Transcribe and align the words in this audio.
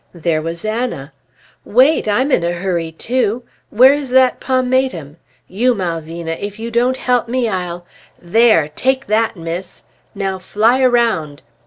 There 0.15 0.41
was 0.41 0.65
Anna, 0.65 1.13
"Wait! 1.63 2.07
I'm 2.07 2.31
in 2.31 2.43
a 2.43 2.53
hurry, 2.53 2.91
too! 2.91 3.43
Where 3.69 3.93
is 3.93 4.09
that 4.09 4.39
pomatum? 4.39 5.17
You 5.47 5.75
Malvina! 5.75 6.31
if 6.39 6.57
you 6.57 6.71
don't 6.71 6.97
help 6.97 7.27
me, 7.27 7.47
I'll 7.47 7.85
There! 8.19 8.69
take 8.75 9.05
that, 9.05 9.37
Miss! 9.37 9.83
Now 10.15 10.39
fly 10.39 10.81
around!" 10.81 11.43